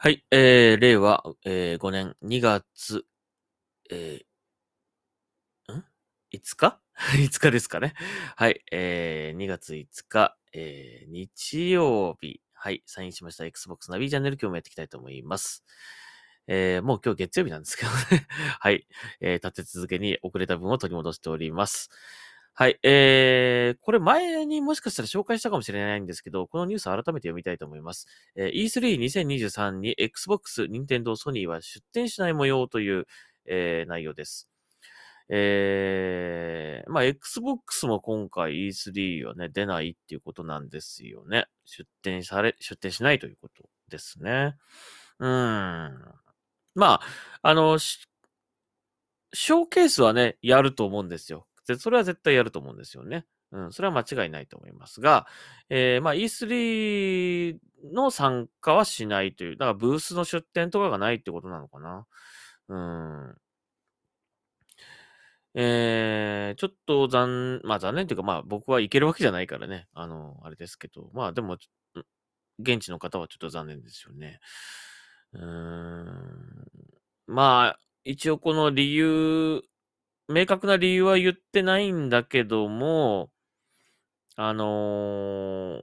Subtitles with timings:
[0.00, 3.04] はい、えー、令和、えー、5年2月、
[3.90, 5.84] えー、ん
[6.32, 6.80] ?5 日
[7.18, 7.94] ?5 日ですかね。
[8.36, 15.64] はい、えー、2月5日、えー、日曜日、はい、サインしました Xbox ナビチャンネル今日もやっていきたいと思います。
[16.46, 18.28] えー、もう今日月曜日なんですけどね。
[18.60, 18.86] はい、
[19.20, 21.90] えー、立て続けに遅れた分を取り戻しております。
[22.60, 22.80] はい。
[22.82, 28.08] えー、これ前にもしかしたら紹介したかもしれないんですけど、このニュース改めて読みたいと思います。
[28.34, 33.06] えー、E32023 に Xbox、Nintendo、ソニーは出展しない模様という、
[33.46, 34.48] えー、内容です。
[35.28, 41.46] えー、まあ、Xbox も今回 E3 はね、出ないっていうことなんですよね。
[41.64, 44.56] 出展され、出展しないということですね。
[45.20, 45.28] うん。
[45.28, 45.94] ま
[46.74, 47.00] あ、
[47.40, 51.47] あの、ショーケースはね、やると思うんですよ。
[51.76, 53.26] それは絶対やると思うんですよね。
[53.52, 55.26] うん、それは間違いないと思いますが、
[55.70, 57.56] えー、まあ E3
[57.92, 62.06] の参加はしないという、だからブースの出展とかがないってことなのかな。
[62.68, 63.36] うん。
[65.54, 71.56] えー、ちょっと残、まあ残念というか、まあ僕は行けるわけじゃないからね、あの、あれですけど、まあでも、
[72.60, 74.40] 現地の方はちょっと残念ですよね。
[75.32, 76.66] うーん。
[77.26, 79.62] まあ、一応この理由
[80.28, 83.30] 明確な理由は言ってないんだけども、
[84.36, 84.64] あの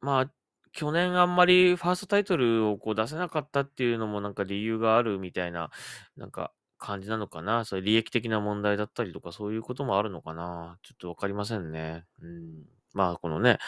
[0.00, 0.30] まあ、
[0.72, 5.70] 去年あんまりファーストタイトルをこう出せなかったっていうのもなんか理由があるみたいな、
[6.16, 7.64] なんか感じなのかな。
[7.64, 10.78] それ利益的な問題だったりとかそういうこともあるのかな。
[10.82, 12.04] ちょっとわかりませんね。
[12.22, 12.64] うん。
[12.94, 13.58] まあ、このね、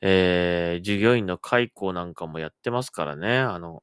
[0.00, 3.38] えー、従業員の解雇なんかもやってますからね。
[3.38, 3.82] あの、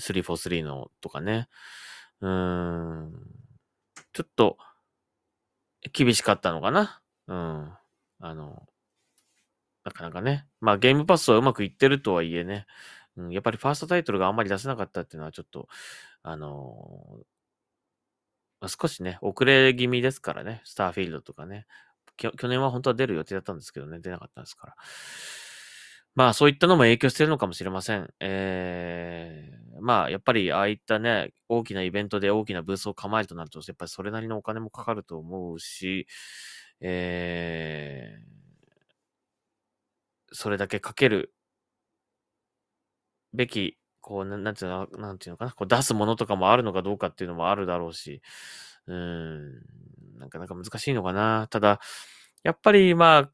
[0.00, 1.48] 343のとかね。
[2.20, 3.12] うん。
[4.12, 4.58] ちょっと、
[5.92, 7.00] 厳しかったのかな。
[7.28, 7.72] うん。
[8.20, 8.66] あの、
[9.84, 10.46] なかなかね。
[10.60, 12.66] まあゲームパスはうまくいってるとはいえね。
[13.16, 15.68] うん、やっぱりファーストタイトルがあんまり出せなかったっていうのはちょっと、
[16.22, 20.62] あのー、少しね、遅れ気味ですからね。
[20.64, 21.66] スターフィールドとかね。
[22.16, 24.76] 去年は本当は出る予定だったんですけどね、出なかったんですから。
[26.18, 28.12] まあそういったのも影響してるのかもしれません。
[28.18, 36.08] えー、まあやっぱりああいったね、大きなイベントで大きなブースを構えるとなると、やっぱりそれなりのお金もかかると思うし、
[36.80, 38.20] えー、
[40.32, 41.32] それだけかける
[43.32, 48.22] べき、こう、なんていうの、なんていうのかな、こう出すものとかもあるのかどうかっていうのもあるだろうし、
[48.88, 49.52] うん、
[50.18, 51.46] なかなか難しいのかな。
[51.48, 51.78] ただ、
[52.42, 53.30] やっぱりまあ、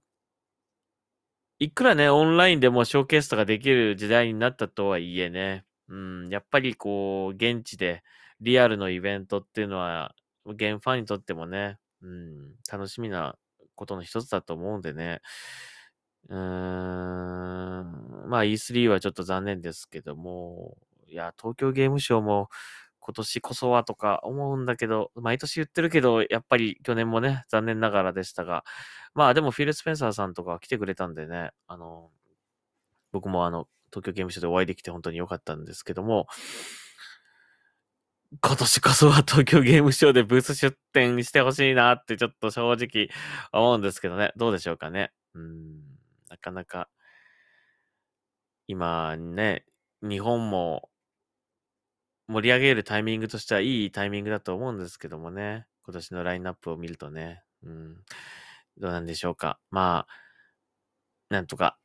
[1.65, 8.03] いくらね、オンラインでもショーケースとかできる時代になったとはいえね、うん、やっぱりこう、現地で
[8.43, 10.15] リアルのイベントっていうのは、
[10.45, 13.37] ゲームファンにとってもね、うん、楽しみな
[13.77, 15.23] ことの一つだと思うんでね、
[16.29, 20.77] うーん、まあ E3 はちょっと残念ですけども、
[21.09, 22.51] いや、東京ゲームショウも
[23.07, 28.65] 今年こそはとか思うんだけど、毎年言ってるけど、やっぱり去年もね、残念ながらでしたが、
[29.13, 32.11] まあでもフィル・スペンサーさんとか来てくれたんでね、あの、
[33.13, 36.29] 僕もあの、東京ゲームショウでお会いできて本当に良かったんですけども、
[38.41, 43.11] 今年こそは東京ゲームショウでブース出展してほしいなってちょっと正直
[43.53, 44.33] 思うんですけどね。
[44.37, 45.13] どうでしょうかね。
[45.35, 45.83] うん、
[46.31, 46.89] なかなか、
[48.67, 49.67] 今ね、
[50.03, 50.89] 日本も
[52.29, 55.67] 盛り上げるタイミングとしてはいいタイミングだと思うんですけどもね。
[55.85, 57.43] 今年のラインナップを見るとね。
[57.63, 57.97] うん。
[58.79, 59.59] どうなんでしょうか。
[59.71, 60.15] まあ、
[61.31, 61.79] なんとか、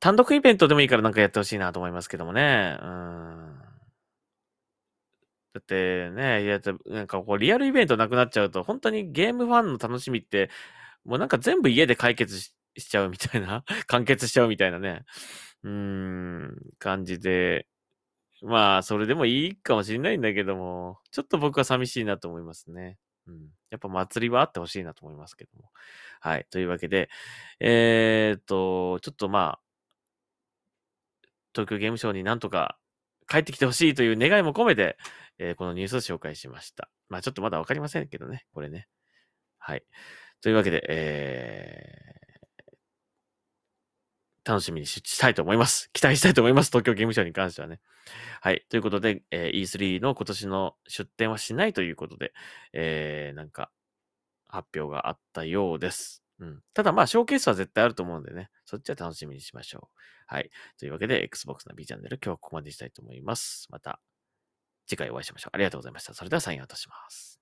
[0.00, 2.78] 単独イベントでもいいからなんかやってほしいなと思いますけどもね。
[2.80, 3.56] うん。
[5.54, 10.50] だってね、いや、なんかこう、リアルイベントなくなっちゃうと、本当にゲームファンの楽しみって、
[11.04, 15.04] もうなんか全部家で解決しちゃうみたいな、 完結しちゃうみたいなね、
[15.64, 17.68] うーん、感じで、
[18.42, 22.98] まあ、それでもいいかもしれないんだけども、ちょっと僕は寂しいなと思いますね。
[23.26, 23.48] うん。
[23.70, 25.70] やっぱ祭りはあってほしいなと思いますけども。
[26.20, 26.46] はい。
[26.50, 27.08] というわけで、
[27.60, 29.60] えー、っと、ちょっとまあ、
[31.54, 32.78] 東京ゲームショウになんとか
[33.28, 34.98] 帰ってきてほしいという願いも込めて、
[35.38, 36.90] えー、このニュースを紹介しました。
[37.08, 38.88] まあちょっとまだわかりませんけどね、これね。
[39.58, 39.84] はい。
[40.42, 42.25] というわけで、えー、
[44.46, 45.90] 楽しみにしたいと思います。
[45.92, 46.70] 期待したいと思います。
[46.70, 47.80] 東京ゲームショウに関してはね。
[48.40, 48.64] はい。
[48.68, 52.32] ということで、えー、E3 の今年の出展はしないということで、
[52.72, 53.72] えー、なんか、
[54.46, 56.22] 発表があったようです。
[56.38, 56.62] うん。
[56.74, 59.98] ただまあ、ショーケースは絶対あると思うんでね、そっちは楽しみにしましょう。
[60.28, 60.50] はい。
[60.78, 63.66] というわけで、Xbox の B チャンネル、今日はここまでにしたいと思います。
[63.70, 64.00] また、
[64.86, 65.56] 次回お会いしましょう。
[65.56, 66.14] ありがとうございました。
[66.14, 67.35] それではサインを渡します。